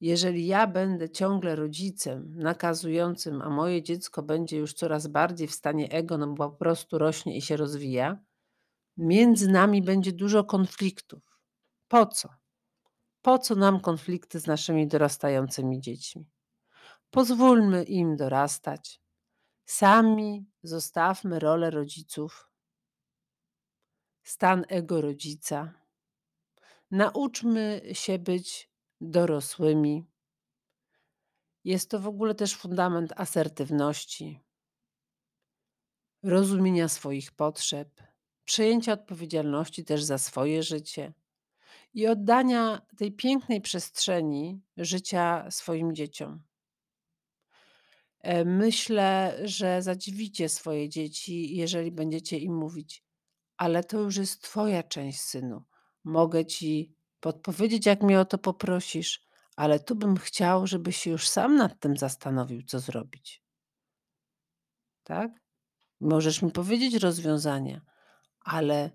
jeżeli 0.00 0.46
ja 0.46 0.66
będę 0.66 1.10
ciągle 1.10 1.56
rodzicem 1.56 2.34
nakazującym, 2.36 3.42
a 3.42 3.50
moje 3.50 3.82
dziecko 3.82 4.22
będzie 4.22 4.58
już 4.58 4.72
coraz 4.74 5.06
bardziej 5.06 5.48
w 5.48 5.54
stanie 5.54 5.90
ego, 5.90 6.18
no 6.18 6.26
bo 6.26 6.50
po 6.50 6.56
prostu 6.56 6.98
rośnie 6.98 7.36
i 7.36 7.42
się 7.42 7.56
rozwija, 7.56 8.18
między 8.96 9.50
nami 9.50 9.82
będzie 9.82 10.12
dużo 10.12 10.44
konfliktów. 10.44 11.38
Po 11.88 12.06
co? 12.06 12.28
Po 13.22 13.38
co 13.38 13.54
nam 13.54 13.80
konflikty 13.80 14.40
z 14.40 14.46
naszymi 14.46 14.86
dorastającymi 14.88 15.80
dziećmi? 15.80 16.30
Pozwólmy 17.10 17.84
im 17.84 18.16
dorastać. 18.16 19.00
Sami 19.66 20.46
zostawmy 20.62 21.38
rolę 21.38 21.70
rodziców, 21.70 22.49
stan 24.22 24.64
ego 24.68 25.00
rodzica. 25.00 25.72
Nauczmy 26.90 27.82
się 27.92 28.18
być 28.18 28.70
dorosłymi. 29.00 30.04
Jest 31.64 31.90
to 31.90 32.00
w 32.00 32.06
ogóle 32.06 32.34
też 32.34 32.56
fundament 32.56 33.12
asertywności, 33.16 34.40
rozumienia 36.22 36.88
swoich 36.88 37.32
potrzeb, 37.32 38.02
przejęcia 38.44 38.92
odpowiedzialności 38.92 39.84
też 39.84 40.02
za 40.02 40.18
swoje 40.18 40.62
życie 40.62 41.12
i 41.94 42.06
oddania 42.06 42.86
tej 42.96 43.12
pięknej 43.12 43.60
przestrzeni 43.60 44.60
życia 44.76 45.50
swoim 45.50 45.94
dzieciom. 45.94 46.42
E, 48.20 48.44
myślę, 48.44 49.38
że 49.44 49.82
zadziwicie 49.82 50.48
swoje 50.48 50.88
dzieci, 50.88 51.56
jeżeli 51.56 51.90
będziecie 51.90 52.38
im 52.38 52.54
mówić: 52.56 53.04
Ale 53.60 53.84
to 53.84 53.98
już 53.98 54.16
jest 54.16 54.42
Twoja 54.42 54.82
część, 54.82 55.20
synu. 55.20 55.64
Mogę 56.04 56.46
ci 56.46 56.96
podpowiedzieć, 57.20 57.86
jak 57.86 58.02
mnie 58.02 58.20
o 58.20 58.24
to 58.24 58.38
poprosisz, 58.38 59.26
ale 59.56 59.80
tu 59.80 59.96
bym 59.96 60.16
chciał, 60.16 60.66
żebyś 60.66 60.96
się 60.96 61.10
już 61.10 61.28
sam 61.28 61.56
nad 61.56 61.80
tym 61.80 61.96
zastanowił, 61.96 62.62
co 62.62 62.80
zrobić. 62.80 63.44
Tak? 65.02 65.30
Możesz 66.00 66.42
mi 66.42 66.50
powiedzieć 66.50 66.94
rozwiązania, 66.94 67.80
ale 68.40 68.90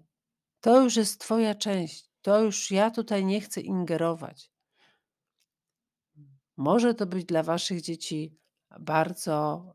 to 0.61 0.81
już 0.81 0.95
jest 0.95 1.21
Twoja 1.21 1.55
część. 1.55 2.09
To 2.21 2.41
już 2.41 2.71
ja 2.71 2.91
tutaj 2.91 3.25
nie 3.25 3.41
chcę 3.41 3.61
ingerować. 3.61 4.51
Może 6.57 6.93
to 6.93 7.05
być 7.05 7.25
dla 7.25 7.43
Waszych 7.43 7.81
dzieci 7.81 8.37
bardzo 8.79 9.65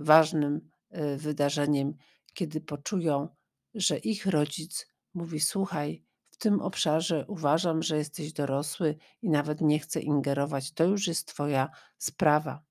y, 0.00 0.04
ważnym 0.04 0.70
y, 0.96 1.16
wydarzeniem, 1.16 1.94
kiedy 2.34 2.60
poczują, 2.60 3.36
że 3.76 3.98
ich 3.98 4.26
rodzic 4.26 4.86
mówi: 5.14 5.40
Słuchaj, 5.40 6.04
w 6.30 6.36
tym 6.36 6.60
obszarze 6.60 7.24
uważam, 7.28 7.82
że 7.82 7.96
jesteś 7.96 8.32
dorosły 8.32 8.96
i 9.22 9.30
nawet 9.30 9.60
nie 9.60 9.78
chcę 9.78 10.00
ingerować. 10.00 10.72
To 10.72 10.84
już 10.84 11.06
jest 11.06 11.28
Twoja 11.28 11.70
sprawa. 11.98 12.62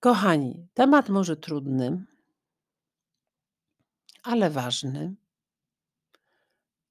Kochani, 0.00 0.68
temat 0.74 1.08
może 1.08 1.36
trudny, 1.36 2.04
ale 4.22 4.50
ważny. 4.50 5.14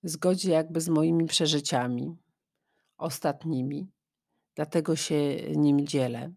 Zgodzi 0.03 0.49
jakby 0.49 0.81
z 0.81 0.89
moimi 0.89 1.25
przeżyciami 1.25 2.17
ostatnimi, 2.97 3.91
dlatego 4.55 4.95
się 4.95 5.36
nim 5.55 5.88
dzielę. 5.88 6.34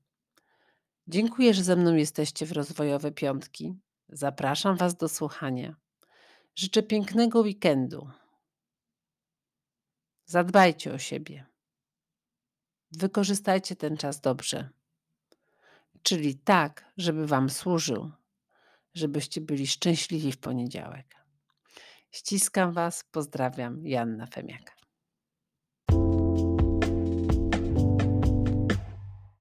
Dziękuję, 1.07 1.55
że 1.55 1.63
ze 1.63 1.77
mną 1.77 1.95
jesteście 1.95 2.47
w 2.47 2.53
rozwojowe 2.53 3.13
piątki. 3.13 3.75
Zapraszam 4.09 4.77
Was 4.77 4.97
do 4.97 5.09
słuchania. 5.09 5.77
Życzę 6.59 6.83
pięknego 6.83 7.41
weekendu. 7.41 8.11
Zadbajcie 10.27 10.93
o 10.93 10.99
siebie. 10.99 11.47
Wykorzystajcie 12.93 13.77
ten 13.77 13.97
czas 13.97 14.21
dobrze. 14.21 14.69
Czyli 16.03 16.39
tak, 16.39 16.93
żeby 16.97 17.27
Wam 17.27 17.51
służył, 17.51 18.11
żebyście 18.95 19.41
byli 19.41 19.67
szczęśliwi 19.67 20.33
w 20.33 20.39
poniedziałek. 20.39 21.17
Ściskam 22.11 22.73
Was, 22.73 23.05
pozdrawiam, 23.05 23.87
Janna 23.87 24.27
Femiak. 24.27 24.78